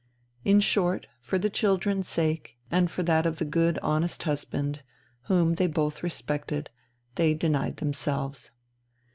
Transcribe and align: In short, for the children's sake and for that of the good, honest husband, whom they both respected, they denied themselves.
In 0.43 0.61
short, 0.61 1.05
for 1.21 1.37
the 1.37 1.51
children's 1.51 2.07
sake 2.09 2.57
and 2.71 2.89
for 2.89 3.03
that 3.03 3.27
of 3.27 3.37
the 3.37 3.45
good, 3.45 3.77
honest 3.83 4.23
husband, 4.23 4.81
whom 5.25 5.53
they 5.53 5.67
both 5.67 6.01
respected, 6.01 6.71
they 7.17 7.35
denied 7.35 7.77
themselves. 7.77 8.49